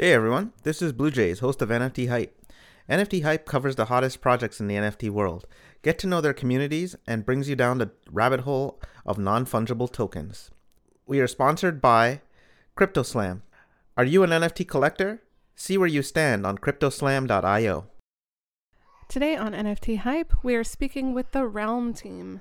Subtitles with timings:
[0.00, 2.34] Hey everyone, this is Blue Jays, host of NFT Hype.
[2.88, 5.46] NFT Hype covers the hottest projects in the NFT world,
[5.82, 9.92] get to know their communities, and brings you down the rabbit hole of non fungible
[9.92, 10.50] tokens.
[11.04, 12.22] We are sponsored by
[12.78, 13.42] CryptoSlam.
[13.98, 15.20] Are you an NFT collector?
[15.54, 17.86] See where you stand on cryptoslam.io.
[19.06, 22.40] Today on NFT Hype, we are speaking with the Realm team.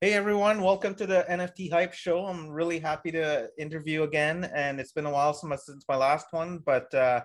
[0.00, 2.24] Hey everyone, welcome to the NFT Hype Show.
[2.24, 6.28] I'm really happy to interview again, and it's been a while since, since my last
[6.30, 7.22] one, but uh,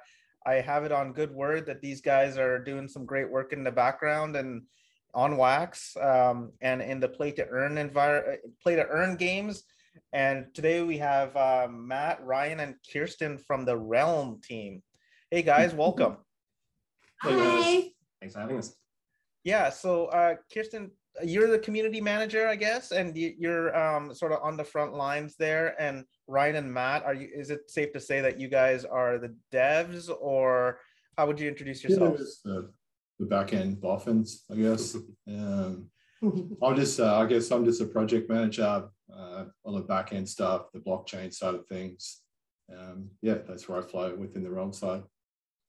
[0.47, 3.63] I have it on good word that these guys are doing some great work in
[3.63, 4.63] the background and
[5.13, 9.65] on Wax um, and in the play to earn environment, play to earn games.
[10.11, 14.81] And today we have uh, Matt, Ryan, and Kirsten from the Realm team.
[15.29, 16.17] Hey guys, welcome.
[17.21, 17.91] Hi.
[18.19, 18.73] Thanks for having us.
[19.43, 20.89] Yeah, so uh, Kirsten,
[21.23, 25.35] you're the community manager, I guess, and you're um, sort of on the front lines
[25.37, 25.79] there.
[25.79, 27.29] And Ryan and Matt, are you?
[27.33, 30.79] Is it safe to say that you guys are the devs, or
[31.17, 32.41] how would you introduce yourselves?
[32.45, 32.69] Yeah, the,
[33.19, 34.95] the back end boffins, I guess.
[35.27, 35.89] um,
[36.61, 40.27] I'm just, uh, I guess, I'm just a project manager uh, on the back end
[40.27, 42.21] stuff, the blockchain side of things.
[42.71, 45.03] Um, yeah, that's where I flow within the realm side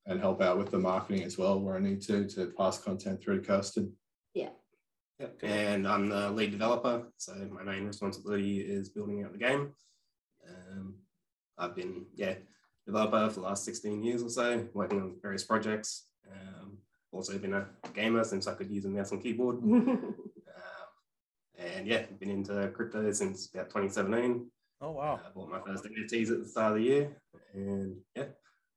[0.07, 3.23] and help out with the marketing as well, where I need to to pass content
[3.23, 3.93] through to Kirsten.
[5.19, 5.27] Yeah.
[5.27, 5.39] Yep.
[5.43, 7.05] And I'm the lead developer.
[7.17, 9.73] So my main responsibility is building out the game.
[10.49, 10.95] Um,
[11.57, 12.35] I've been, yeah,
[12.87, 16.07] developer for the last 16 years or so, working on various projects.
[16.31, 16.79] Um,
[17.13, 19.57] also been a gamer since I could use a mouse and keyboard.
[19.63, 20.15] um,
[21.59, 24.51] and yeah, been into crypto since about 2017.
[24.81, 25.21] Oh, wow.
[25.25, 27.17] I bought my first NFTs at the start of the year.
[27.55, 28.25] And yeah,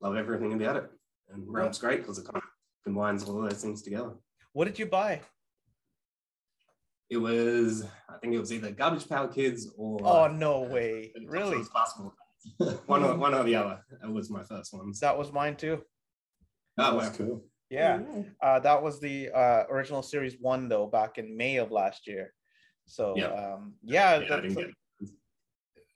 [0.02, 0.92] love everything about it.
[1.34, 2.44] And Realm's great because it kind of
[2.84, 4.12] combines all those things together.
[4.54, 5.22] What did you buy?
[7.10, 10.00] It was, I think it was either Garbage Pail Kids or.
[10.04, 11.12] Oh no way!
[11.26, 11.64] Really?
[11.64, 12.14] Possible.
[12.86, 13.80] one or one or the other.
[14.02, 14.92] That was my first one.
[15.02, 15.82] That was mine too.
[16.76, 17.44] That was cool.
[17.70, 18.00] Yeah,
[18.42, 22.34] uh, that was the uh, original series one though, back in May of last year.
[22.86, 24.20] So yeah, um, yeah.
[24.20, 24.66] yeah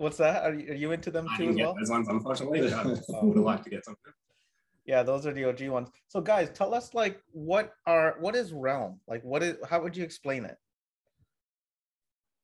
[0.02, 0.44] what's that?
[0.44, 1.76] Are you, are you into them too as well?
[1.80, 2.74] Those ones, unfortunately.
[2.74, 2.84] I
[3.22, 4.14] would have liked to get something.
[4.86, 5.90] Yeah, those are the OG ones.
[6.08, 9.00] So guys, tell us like what are what is Realm?
[9.08, 10.58] Like what is how would you explain it?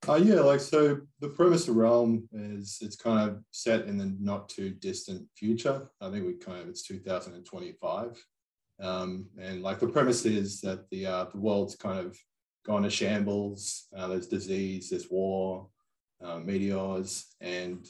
[0.06, 4.14] Uh, yeah, like so the premise of Realm is it's kind of set in the
[4.20, 5.88] not too distant future.
[6.00, 8.24] I think we kind of it's 2025.
[8.80, 12.16] Um, and like the premise is that the uh, the world's kind of
[12.64, 13.88] gone to shambles.
[13.96, 15.68] Uh, there's disease, there's war,
[16.22, 17.86] uh, meteors, and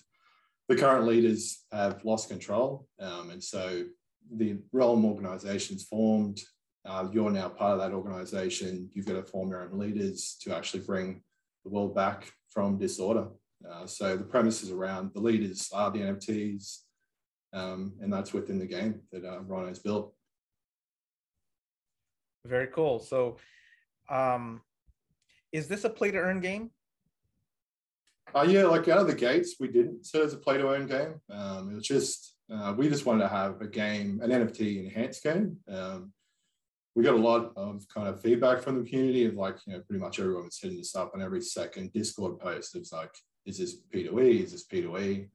[0.69, 2.89] the current leaders have lost control.
[2.99, 3.85] Um, and so
[4.33, 6.41] the Realm organization's formed.
[6.85, 8.89] Uh, you're now part of that organization.
[8.93, 11.23] You've got to form your own leaders to actually bring
[11.65, 13.29] the world back from disorder.
[13.69, 16.79] Uh, so the premise is around the leaders are the NFTs,
[17.53, 20.15] um, and that's within the game that uh, Rhino's built.
[22.45, 23.01] Very cool.
[23.01, 23.37] So,
[24.09, 24.63] um,
[25.53, 26.71] is this a play to earn game?
[28.35, 30.87] Uh, yeah, like out of the gates, we didn't set as a play to earn
[30.87, 31.15] game.
[31.31, 35.23] Um, it was just uh, we just wanted to have a game, an NFT enhanced
[35.23, 35.57] game.
[35.69, 36.13] Um,
[36.99, 39.81] we got a lot of kind of feedback from the community of like, you know,
[39.83, 42.77] pretty much everyone was hitting this up on every second Discord post.
[42.77, 43.15] was like,
[43.47, 44.43] is this P2E?
[44.43, 45.29] Is this P2E?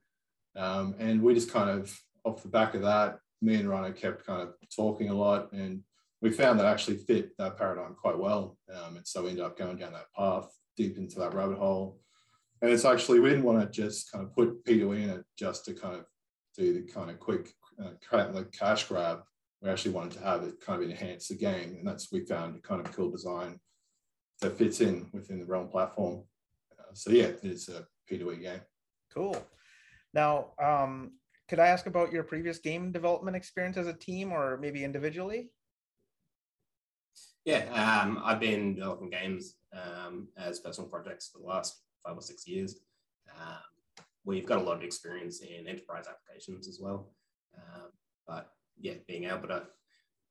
[0.58, 4.26] Um, and we just kind of, off the back of that, me and Rhino kept
[4.26, 5.82] kind of talking a lot and
[6.22, 8.58] we found that actually fit that paradigm quite well.
[8.70, 11.98] Um, and so we ended up going down that path deep into that rabbit hole.
[12.62, 15.64] And it's actually, we didn't want to just kind of put P2E in it just
[15.64, 16.04] to kind of
[16.58, 17.92] do the kind of quick uh,
[18.34, 19.22] like cash grab.
[19.64, 22.58] We actually wanted to have it kind of enhance the game, and that's we found
[22.58, 23.60] a kind of cool design
[24.42, 26.24] that fits in within the Realm platform.
[26.78, 28.62] Uh, so yeah, it's a P2E game.
[29.14, 29.38] Cool.
[30.14, 31.14] Now, um,
[31.48, 35.50] could I ask about your previous game development experience as a team or maybe individually?
[37.46, 42.22] Yeah, um, I've been developing games um, as personal projects for the last five or
[42.22, 42.80] six years.
[43.30, 43.62] Um,
[44.26, 47.12] we've got a lot of experience in enterprise applications as well.
[47.56, 47.90] Um,
[48.26, 49.64] but yeah, being able to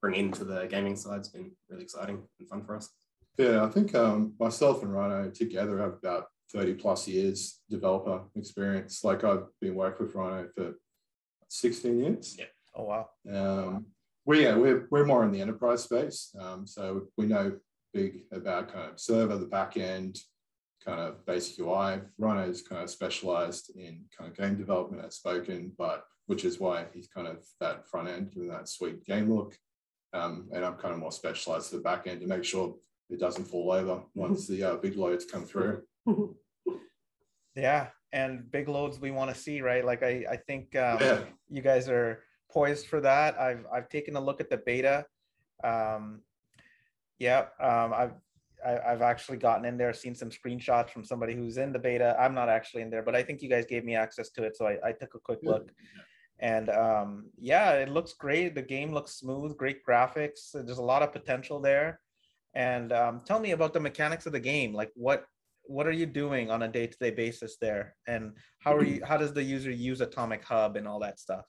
[0.01, 2.89] bring into the gaming side's been really exciting and fun for us.
[3.37, 9.03] Yeah, I think um, myself and Rhino together have about 30 plus years developer experience.
[9.03, 10.73] Like I've been working with Rhino for
[11.49, 12.35] 16 years.
[12.37, 12.45] Yeah.
[12.75, 13.09] Oh, wow.
[13.31, 13.85] Um,
[14.25, 16.35] we, yeah, we're, we're more in the enterprise space.
[16.39, 17.53] Um, so we know
[17.93, 20.17] big about kind of server, the back end,
[20.83, 22.01] kind of basic UI.
[22.17, 26.59] Rhino is kind of specialized in kind of game development as spoken, but which is
[26.59, 29.57] why he's kind of that front end and that sweet game look.
[30.13, 32.75] Um, and I'm kind of more specialized to the back end to make sure
[33.09, 35.83] it doesn't fall over once the uh, big loads come through.
[37.55, 37.89] Yeah.
[38.11, 39.85] and big loads we want to see, right?
[39.85, 41.19] Like I, I think um, Yeah.
[41.49, 43.39] you guys are poised for that.
[43.39, 45.05] I've I've taken a look at the beta.
[45.63, 46.21] Um,
[47.19, 48.13] yeah, um, I've
[48.65, 52.15] I, I've actually gotten in there, seen some screenshots from somebody who's in the beta.
[52.19, 54.55] I'm not actually in there, but I think you guys gave me access to it,
[54.57, 55.71] so I, I took a quick look.
[56.39, 58.55] And um, yeah, it looks great.
[58.55, 60.51] The game looks smooth, great graphics.
[60.53, 61.99] There's a lot of potential there.
[62.53, 64.73] And um, tell me about the mechanics of the game.
[64.73, 65.25] Like what
[65.65, 67.95] what are you doing on a day-to-day basis there?
[68.07, 71.45] And how are you how does the user use Atomic Hub and all that stuff?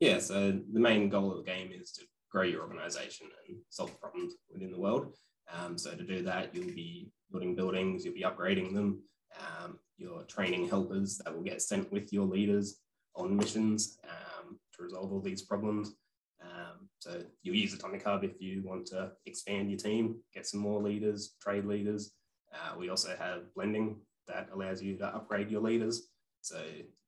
[0.00, 3.98] Yeah, so the main goal of the game is to grow your organization and solve
[4.00, 5.14] problems within the world.
[5.52, 9.02] Um, so to do that, you'll be building buildings, you'll be upgrading them,
[9.38, 12.80] um, you're training helpers that will get sent with your leaders
[13.14, 15.94] on missions um, to resolve all these problems.
[16.42, 20.60] Um, so you'll use Atomic Hub if you want to expand your team, get some
[20.60, 22.12] more leaders, trade leaders.
[22.52, 23.96] Uh, we also have blending
[24.28, 26.08] that allows you to upgrade your leaders.
[26.42, 26.62] So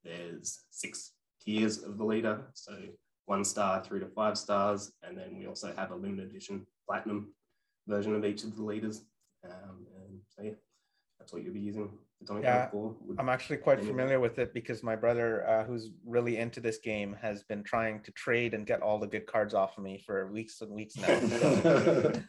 [0.04, 2.42] there's six tiers of the leader.
[2.54, 2.72] So
[3.26, 4.92] one star through to five stars.
[5.02, 7.34] And then we also have a limited edition platinum
[7.88, 9.02] version of each of the leaders.
[9.44, 10.52] Um, and so yeah,
[11.18, 11.90] that's what you'll be using
[12.22, 12.94] Atomic Yeah, for.
[13.18, 17.16] I'm actually quite familiar with it because my brother, uh, who's really into this game,
[17.20, 20.30] has been trying to trade and get all the good cards off of me for
[20.30, 21.20] weeks and weeks now.
[21.20, 22.12] So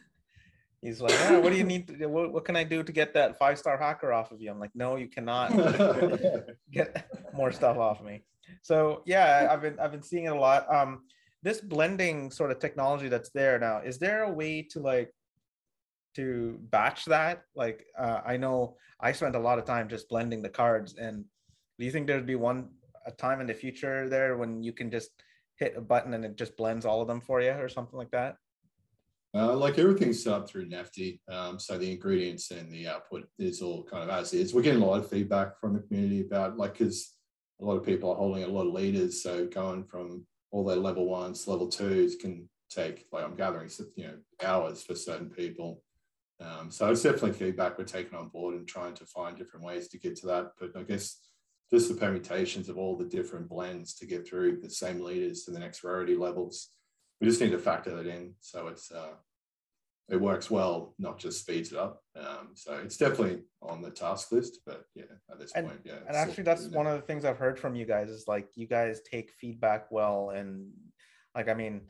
[0.80, 1.88] he's like, "Yeah, "What do you need?
[1.88, 2.06] To?
[2.06, 4.60] What, what can I do to get that five star hacker off of you?" I'm
[4.60, 5.50] like, "No, you cannot
[6.72, 8.22] get more stuff off of me."
[8.62, 10.72] So yeah, I've been I've been seeing it a lot.
[10.72, 11.02] Um,
[11.42, 15.12] this blending sort of technology that's there now, is there a way to like
[16.16, 17.42] to batch that?
[17.54, 21.24] Like, uh, I know I spent a lot of time just blending the cards, and
[21.78, 22.70] do you think there'd be one
[23.06, 25.10] a time in the future there when you can just
[25.56, 28.10] hit a button and it just blends all of them for you or something like
[28.10, 28.36] that?
[29.32, 33.62] Uh, like everything's set up through Nefty, um, so the ingredients and the output is
[33.62, 34.52] all kind of as is.
[34.52, 37.14] We're getting a lot of feedback from the community about like because
[37.60, 40.76] a lot of people are holding a lot of leaders, so going from all their
[40.76, 45.80] level ones, level twos can take like I'm gathering you know hours for certain people.
[46.40, 49.88] Um, so it's definitely feedback we're taking on board and trying to find different ways
[49.88, 50.52] to get to that.
[50.58, 51.18] But I guess
[51.70, 55.50] just the permutations of all the different blends to get through the same leaders to
[55.50, 56.70] the next rarity levels
[57.20, 59.12] we just need to factor that in so it's uh,
[60.08, 62.02] it works well, not just speeds it up.
[62.16, 65.98] Um, so it's definitely on the task list, but yeah, at this And- point, yeah.
[66.04, 68.66] And actually, that's one of the things I've heard from you guys is like you
[68.66, 70.72] guys take feedback well, and
[71.36, 71.82] like I mean,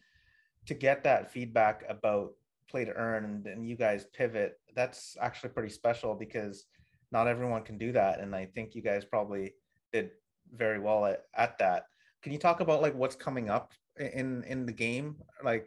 [0.66, 2.32] to get that feedback about
[2.70, 6.64] play to earn and, and you guys pivot, that's actually pretty special because
[7.12, 9.54] not everyone can do that, and I think you guys probably
[9.92, 10.10] did
[10.54, 11.84] very well at, at that.
[12.22, 15.16] Can you talk about like what's coming up in in the game?
[15.42, 15.66] Like,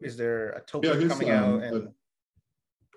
[0.00, 1.62] is there a token here's, coming um, out?
[1.62, 1.88] a- And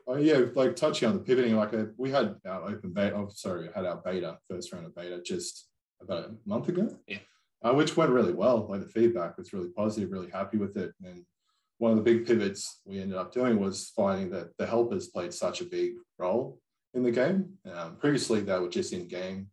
[0.07, 3.15] Oh yeah, like touching on the pivoting, like uh we had our open beta.
[3.15, 5.69] Oh, sorry, we had our beta first round of beta just
[6.01, 6.89] about a month ago.
[7.07, 7.19] Yeah.
[7.63, 8.67] uh, which went really well.
[8.67, 10.91] Like the feedback was really positive, really happy with it.
[11.03, 11.23] And
[11.81, 15.33] one of the big pivots we ended up doing was finding that the helpers played
[15.33, 16.59] such a big role
[16.93, 17.53] in the game.
[17.73, 19.47] Um, previously, they were just in game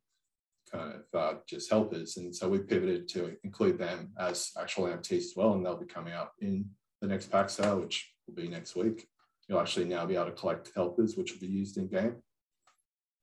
[0.70, 5.16] kind of uh, just helpers, and so we pivoted to include them as actual NFTs
[5.16, 6.69] as well, and they'll be coming up in
[7.00, 9.08] the next pack sale, which will be next week.
[9.49, 12.16] You'll actually now be able to collect helpers, which will be used in game.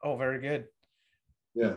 [0.03, 0.65] oh, very good.
[1.53, 1.75] Yeah.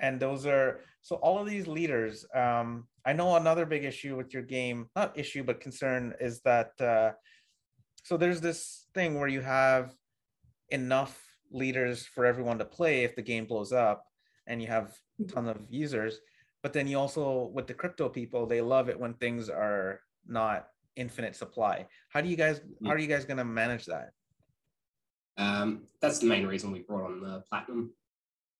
[0.00, 4.32] And those are so all of these leaders um i know another big issue with
[4.32, 7.10] your game not issue but concern is that uh
[8.04, 9.94] so there's this thing where you have
[10.70, 14.04] enough leaders for everyone to play if the game blows up
[14.46, 16.20] and you have a ton of users.
[16.62, 20.68] But then you also with the crypto people they love it when things are not
[20.96, 21.86] infinite supply.
[22.08, 24.10] How do you guys how are you guys going to manage that?
[25.36, 27.92] Um, that's the main reason we brought on the platinum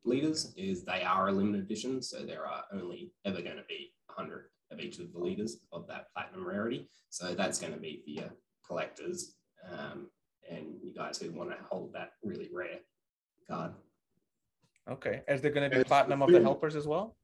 [0.05, 3.93] leaders is they are a limited edition, so there are only ever going to be
[4.15, 6.89] 100 of each of the leaders of that platinum rarity.
[7.11, 8.31] So that's going to be for your
[8.67, 9.35] collectors
[9.71, 10.09] um,
[10.51, 12.79] and you guys who want to hold that really rare
[13.51, 13.73] card.
[14.91, 17.17] okay is there going to be It's- platinum of the helpers as well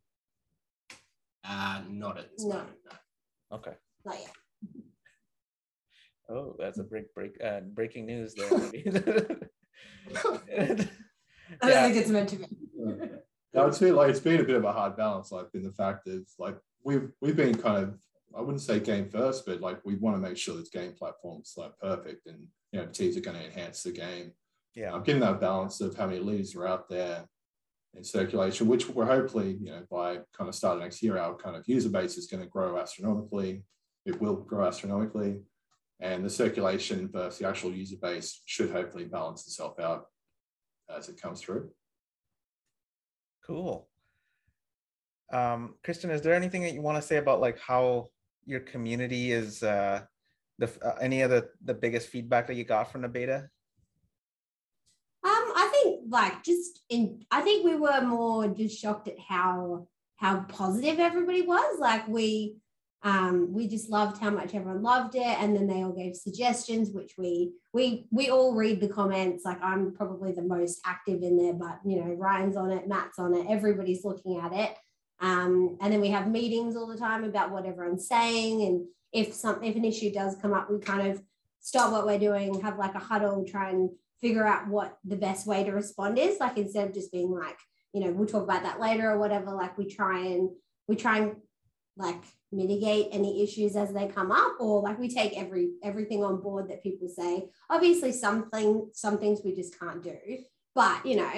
[1.45, 2.55] Uh, not at this No.
[2.57, 2.77] moment.
[2.91, 3.57] No.
[3.59, 3.75] okay
[4.07, 4.33] Not yet.
[6.31, 8.49] Oh, that's a break break uh, breaking news there.
[10.57, 10.89] I don't
[11.63, 12.47] yeah, think it's meant to be.
[13.57, 15.73] I would say like it's been a bit of a hard balance, like in the
[15.73, 17.99] fact of like we've we've been kind of
[18.37, 21.55] I wouldn't say game first, but like we want to make sure this game platform's
[21.57, 24.33] like perfect and you know teams are going to enhance the game.
[24.75, 27.29] yeah, I'm getting that balance of how many leads are out there
[27.97, 31.35] in circulation, which we're hopefully, you know, by kind of start of next year, our
[31.35, 33.63] kind of user base is going to grow astronomically.
[34.05, 35.41] It will grow astronomically.
[36.01, 40.07] And the circulation versus the actual user base should hopefully balance itself out
[40.95, 41.71] as it comes through.
[43.47, 43.89] Cool.
[45.33, 48.09] Um, Kristen, is there anything that you want to say about like how
[48.47, 50.03] your community is uh,
[50.59, 53.49] the uh, any of the the biggest feedback that you got from the beta?
[55.25, 59.89] Um, I think like just in I think we were more just shocked at how
[60.17, 61.81] how positive everybody was.
[61.81, 62.57] Like we
[63.05, 66.91] um, we just loved how much everyone loved it, and then they all gave suggestions,
[66.91, 69.45] which we we we all read the comments.
[69.45, 73.19] Like I'm probably the most active in there, but you know Ryan's on it, Matt's
[73.19, 74.75] on it, everybody's looking at it.
[75.21, 79.35] Um, and then we have meetings all the time about what everyone's saying, and if
[79.35, 81.23] some if an issue does come up, we kind of
[81.61, 83.91] stop what we're doing, have like a huddle, try and
[84.23, 86.41] figure out what the best way to respond is.
[86.41, 87.59] Like instead of just being like,
[87.93, 89.53] you know, we'll talk about that later or whatever.
[89.53, 90.49] Like we try and
[90.89, 91.37] we try and
[91.97, 92.23] like
[92.53, 96.69] mitigate any issues as they come up or like we take every everything on board
[96.69, 97.49] that people say.
[97.71, 100.17] Obviously something some things we just can't do
[100.75, 101.31] but you know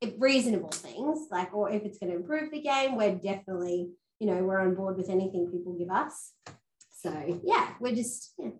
[0.00, 4.26] if reasonable things like or if it's going to improve the game we're definitely you
[4.26, 6.32] know we're on board with anything people give us.
[6.92, 8.50] So yeah we're just yeah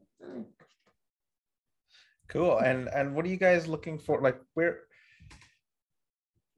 [2.29, 2.59] cool.
[2.59, 4.21] And and what are you guys looking for?
[4.21, 4.81] Like where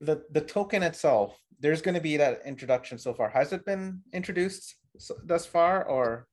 [0.01, 4.01] the the token itself there's going to be that introduction so far has it been
[4.13, 4.77] introduced
[5.25, 6.27] thus far, or?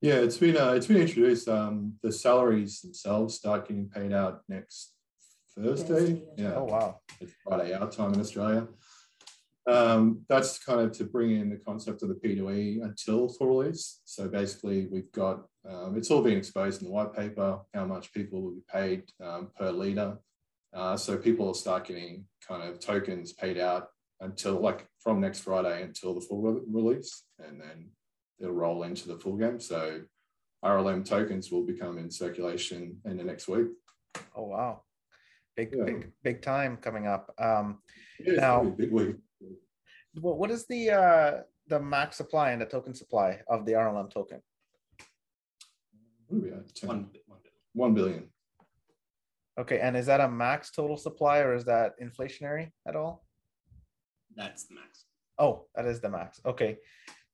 [0.00, 1.48] Yeah, it's been uh, it's been introduced.
[1.48, 4.94] Um, the salaries themselves start getting paid out next
[5.56, 6.22] Thursday.
[6.36, 6.54] Yeah.
[6.56, 7.00] Oh wow.
[7.20, 8.66] It's Friday our time in Australia.
[9.66, 14.00] Um, that's kind of to bring in the concept of the P2E until full release.
[14.06, 18.12] So basically, we've got um, it's all been exposed in the white paper how much
[18.14, 20.16] people will be paid um, per leader.
[20.72, 23.88] Uh, so people will start getting kind of tokens paid out
[24.20, 27.90] until like from next Friday until the full re- release, and then
[28.38, 29.58] it'll roll into the full game.
[29.58, 30.02] So
[30.64, 33.68] RLM tokens will become in circulation in the next week.
[34.36, 34.82] Oh wow,
[35.56, 35.84] big yeah.
[35.84, 37.32] big big time coming up.
[37.38, 37.78] Um,
[38.24, 39.16] yeah, now, big week.
[40.14, 41.32] Well, what is the uh,
[41.66, 44.40] the max supply and the token supply of the RLM token?
[46.26, 46.88] What are we at?
[46.88, 47.10] One,
[47.72, 48.28] one billion.
[49.60, 53.26] Okay, and is that a max total supply or is that inflationary at all?
[54.34, 55.04] That's the max.
[55.38, 56.40] Oh, that is the max.
[56.46, 56.78] Okay.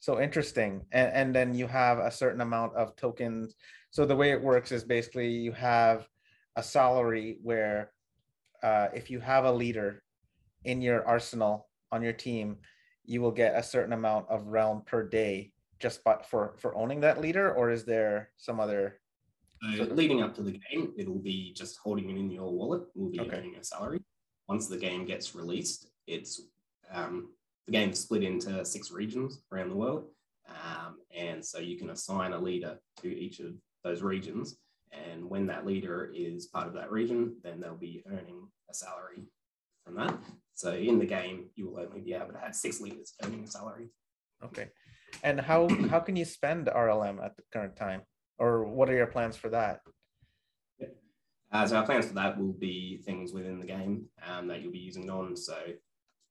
[0.00, 0.84] So interesting.
[0.92, 3.54] And, and then you have a certain amount of tokens.
[3.90, 6.08] So the way it works is basically you have
[6.56, 7.92] a salary where
[8.62, 10.02] uh, if you have a leader
[10.64, 12.56] in your arsenal on your team,
[13.04, 17.00] you will get a certain amount of realm per day just but for for owning
[17.00, 18.98] that leader or is there some other
[19.76, 23.10] so leading up to the game it'll be just holding it in your wallet We'll
[23.10, 23.36] be okay.
[23.38, 24.00] earning a salary
[24.48, 26.40] once the game gets released it's
[26.92, 27.30] um,
[27.66, 30.04] the game's split into six regions around the world.
[30.48, 34.56] Um, and so you can assign a leader to each of those regions.
[34.92, 39.24] And when that leader is part of that region, then they'll be earning a salary
[39.84, 40.16] from that.
[40.54, 43.46] So in the game, you will only be able to have six leaders earning a
[43.48, 43.90] salary.
[44.44, 44.68] Okay.
[45.22, 48.02] And how how can you spend RLM at the current time?
[48.38, 49.80] Or what are your plans for that?
[50.78, 50.88] Yeah.
[51.52, 54.72] Uh, so our plans for that will be things within the game um, that you'll
[54.72, 55.36] be using on.
[55.36, 55.56] So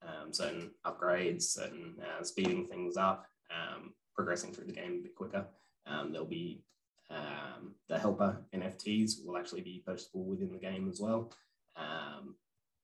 [0.03, 5.15] um, certain upgrades, certain uh, speeding things up, um, progressing through the game a bit
[5.15, 5.45] quicker.
[5.87, 6.63] Um, there'll be
[7.09, 11.31] um, the helper NFTs will actually be purchasable within the game as well.
[11.75, 12.35] Um,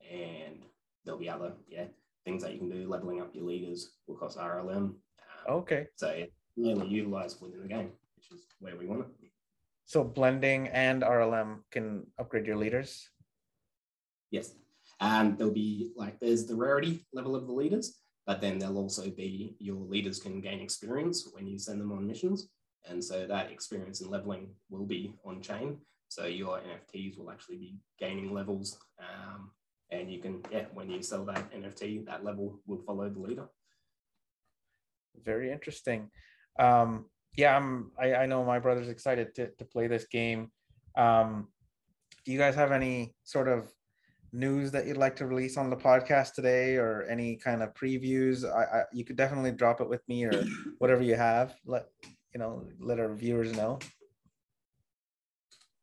[0.09, 0.65] and
[1.05, 1.85] there'll be other, yeah,
[2.25, 4.75] things that you can do, leveling up your leaders will cost RLM.
[4.75, 4.95] Um,
[5.47, 5.87] okay.
[5.95, 7.91] So it's mainly utilized within the game,
[8.29, 9.31] which is where we want it.
[9.85, 13.09] So blending and RLM can upgrade your leaders?
[14.29, 14.53] Yes.
[14.99, 19.09] And there'll be like, there's the rarity level of the leaders, but then there'll also
[19.09, 22.49] be your leaders can gain experience when you send them on missions.
[22.87, 25.77] And so that experience and leveling will be on chain.
[26.07, 28.79] So your NFTs will actually be gaining levels.
[28.99, 29.51] Um,
[29.91, 33.49] and you can, yeah, when you sell that NFT, that level will follow the leader.
[35.23, 36.09] Very interesting.
[36.59, 37.05] Um,
[37.38, 40.51] yeah, I'm, I, I know my brother's excited to, to play this game.
[40.97, 41.47] Um,
[42.25, 43.71] do you guys have any sort of
[44.33, 48.45] news that you'd like to release on the podcast today or any kind of previews?
[48.45, 50.43] I, I, you could definitely drop it with me or
[50.79, 51.55] whatever you have.
[51.65, 51.88] Let
[52.33, 53.79] you know let our viewers know.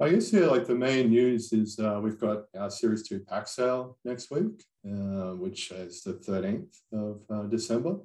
[0.01, 3.49] I guess yeah like the main news is uh, we've got our series 2 pack
[3.49, 7.97] sale next week uh, which is the 13th of uh, december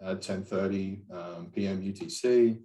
[0.00, 2.60] at 10.30 um, p.m utc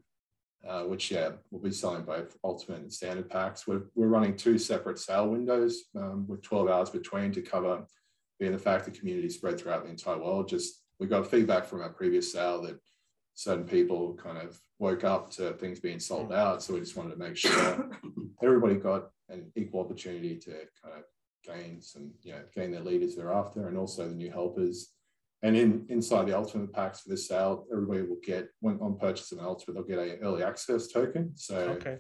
[0.68, 3.68] uh, which yeah, we'll be selling both ultimate and standard packs.
[3.68, 7.86] We're, we're running two separate sale windows um, with 12 hours between to cover
[8.40, 10.48] being the fact the community spread throughout the entire world.
[10.48, 12.80] Just we got feedback from our previous sale that
[13.34, 16.62] certain people kind of woke up to things being sold out.
[16.62, 17.90] So we just wanted to make sure
[18.44, 20.52] everybody got an equal opportunity to
[20.82, 21.04] kind of
[21.44, 24.94] gain some, you know, gain their leaders thereafter, and also the new helpers
[25.42, 29.32] and in inside the ultimate packs for this sale, everybody will get when on purchase
[29.32, 31.32] of an ultimate, they'll get a early access token.
[31.36, 31.98] So Okay.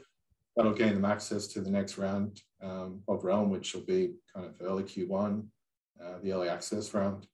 [0.55, 4.45] that'll gain them access to the next round um, of Realm, which will be kind
[4.45, 5.47] of early Q1,
[6.03, 7.27] uh, the early access round.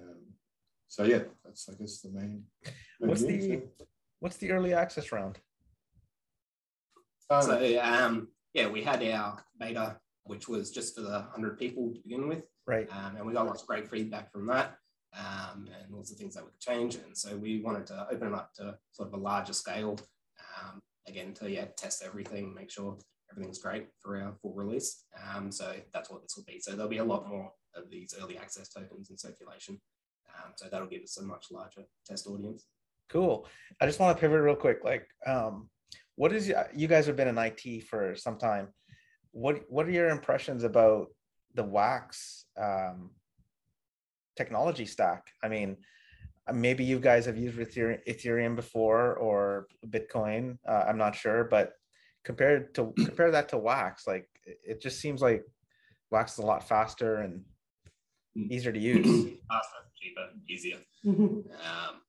[0.00, 0.32] Um,
[0.88, 2.44] so yeah, that's I guess the main.
[3.00, 3.84] main What's news, the yeah.
[4.18, 5.38] what's the early access round?
[7.30, 11.92] Um, So um, yeah, we had our beta, which was just for the 100 people
[11.94, 12.42] to begin with.
[12.66, 12.88] Right.
[12.90, 14.76] Um, and we got lots of great feedback from that
[15.18, 16.96] um, and lots of things that we could change.
[16.96, 19.98] And so we wanted to open it up to sort of a larger scale,
[20.62, 22.96] um, again, to yeah, test everything, make sure
[23.30, 25.04] everything's great for our full release.
[25.34, 26.60] Um, so that's what this will be.
[26.60, 29.80] So there'll be a lot more of these early access tokens in circulation.
[30.36, 32.66] Um, so that'll give us a much larger test audience.
[33.08, 33.46] Cool.
[33.80, 34.80] I just want to pivot real quick.
[34.84, 35.68] Like, um,
[36.16, 38.68] what is you guys have been in IT for some time?
[39.32, 41.08] What what are your impressions about
[41.54, 43.10] the Wax um,
[44.36, 45.26] technology stack?
[45.42, 45.76] I mean,
[46.52, 50.58] maybe you guys have used Ethereum, Ethereum before or Bitcoin.
[50.68, 51.72] Uh, I'm not sure, but
[52.24, 55.44] compared to compare that to Wax, like it it just seems like
[56.10, 57.42] Wax is a lot faster and
[58.36, 59.06] easier to use.
[59.48, 60.78] Faster, cheaper, easier.
[61.06, 62.00] Um,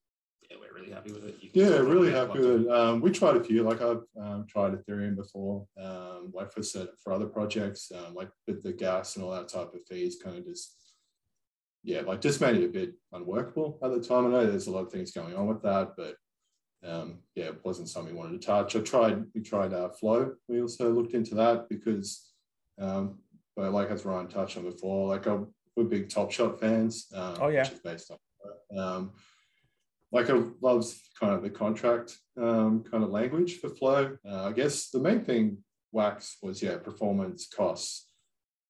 [0.49, 1.35] yeah, we're really happy with it.
[1.53, 2.69] Yeah, really happy with it.
[2.69, 6.61] Um, we tried a few, like I've um, tried Ethereum before, um, like for
[7.03, 10.37] for other projects, um, like with the gas and all that type of fees, kind
[10.37, 10.75] of just,
[11.85, 14.25] yeah, like just made it a bit unworkable at the time.
[14.25, 16.15] I know there's a lot of things going on with that, but
[16.83, 18.75] um, yeah, it wasn't something we wanted to touch.
[18.75, 20.33] I tried, we tried uh, Flow.
[20.47, 22.31] We also looked into that because,
[22.79, 23.19] um,
[23.55, 25.39] but like as Ryan touched on before, like uh,
[25.75, 27.07] we're big Top Shot fans.
[27.13, 27.63] Um, Oh, yeah.
[27.63, 28.17] Which is based on.
[28.77, 29.11] Um,
[30.11, 34.17] like I loves kind of the contract um, kind of language for Flow.
[34.27, 35.57] Uh, I guess the main thing
[35.91, 38.04] Wax was yeah performance costs,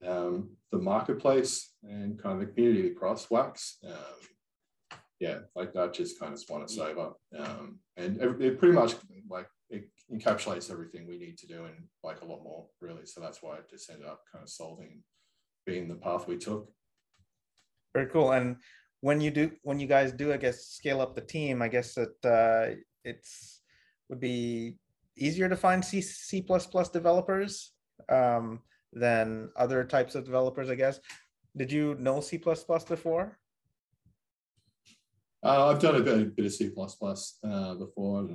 [0.03, 3.77] um, the marketplace and kind of the community across Wax.
[3.85, 4.19] Um,
[5.19, 8.95] yeah, like that just kind of spun us over, um, and it, it pretty much
[9.29, 13.05] like it encapsulates everything we need to do and like a lot more really.
[13.05, 15.01] So that's why it just ended up kind of solving,
[15.65, 16.69] being the path we took.
[17.93, 18.33] Very cool.
[18.33, 18.57] And
[19.01, 21.93] when you do, when you guys do, I guess, scale up the team, I guess
[21.93, 23.61] that uh, it's
[24.09, 24.75] would be
[25.17, 27.71] easier to find C C plus plus developers
[28.09, 28.59] um,
[28.95, 30.99] than other types of developers, I guess.
[31.55, 33.37] Did you know C plus plus before?
[35.43, 38.27] Uh, I've done a bit, a bit of C uh, before.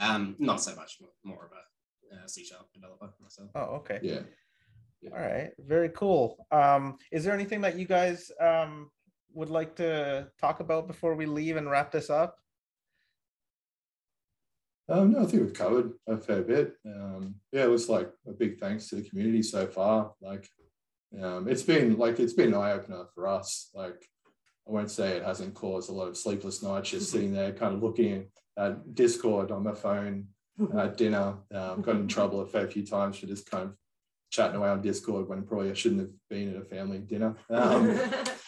[0.00, 3.50] Um, not so much, more, more of a uh, C sharp developer myself.
[3.54, 4.00] Oh, okay.
[4.02, 4.20] Yeah.
[5.12, 5.50] All right.
[5.58, 6.46] Very cool.
[6.50, 8.90] Um, is there anything that you guys um,
[9.34, 12.38] would like to talk about before we leave and wrap this up?
[14.88, 16.74] Um, no, I think we've covered a fair bit.
[16.84, 20.12] Um, yeah, it was like a big thanks to the community so far.
[20.20, 20.48] Like,
[21.20, 23.70] um, it's been like it's been an eye opener for us.
[23.74, 24.06] Like,
[24.68, 27.74] I won't say it hasn't caused a lot of sleepless nights just sitting there, kind
[27.74, 28.26] of looking
[28.58, 30.28] at Discord on my phone
[30.78, 31.36] at dinner.
[31.52, 33.74] Um, got in trouble a fair few times for just kind of
[34.30, 37.36] chatting away on Discord when probably I shouldn't have been at a family dinner.
[37.50, 37.98] Um,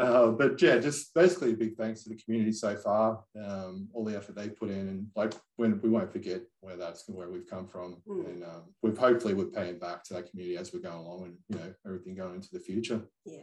[0.00, 4.04] uh, but yeah, just basically a big thanks to the community so far, um, all
[4.04, 7.48] the effort they put in, and like when we won't forget where that's where we've
[7.48, 8.26] come from, Mm.
[8.26, 11.36] and um, we've hopefully we're paying back to that community as we go along, and
[11.48, 13.02] you know everything going into the future.
[13.24, 13.42] Yeah,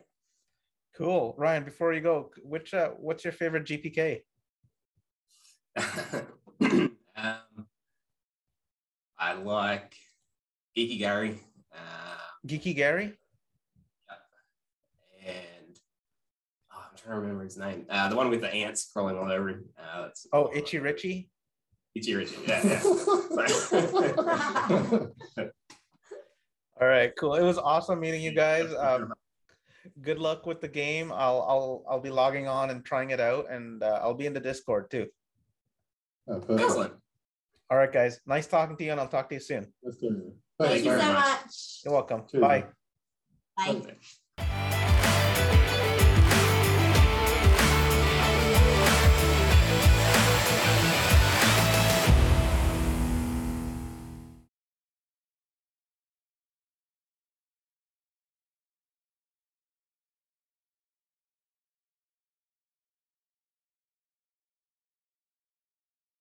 [0.95, 1.35] cool.
[1.37, 4.21] Ryan, before you go, which uh, what's your favorite GPK?
[7.15, 7.67] um,
[9.19, 9.95] I like
[10.75, 11.39] Geeky Gary
[11.73, 12.17] uh,
[12.47, 13.13] Geeky Gary?
[17.07, 17.85] I'm trying to remember his name.
[17.89, 19.63] Uh, the one with the ants crawling all over him.
[19.81, 21.29] Uh, Oh, Itchy Richie?
[21.95, 22.35] Itchy Richie.
[22.45, 22.81] Yeah, yeah.
[26.79, 27.33] All right, cool.
[27.35, 28.71] It was awesome meeting you guys.
[28.77, 29.11] Um,
[30.01, 31.11] good luck with the game.
[31.13, 34.33] I'll I'll I'll be logging on and trying it out, and uh, I'll be in
[34.33, 35.07] the Discord too.
[36.29, 36.43] Oh.
[36.55, 36.93] Excellent.
[37.71, 38.19] All right, guys.
[38.27, 39.65] Nice talking to you, and I'll talk to you soon.
[39.81, 40.13] Let's do it.
[40.59, 41.23] Thank Thanks you very so much.
[41.45, 41.79] much.
[41.85, 42.23] You're welcome.
[42.29, 42.41] Cheers.
[42.41, 42.65] Bye.
[43.55, 43.69] Bye.
[43.69, 43.95] Okay.